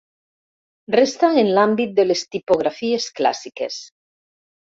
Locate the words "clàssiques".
3.21-3.77